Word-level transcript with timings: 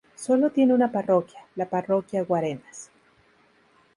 Sólo 0.15 0.49
tiene 0.49 0.73
una 0.73 0.91
parroquia, 0.91 1.45
la 1.53 1.67
Parroquia 1.69 2.23
Guarenas. 2.23 2.89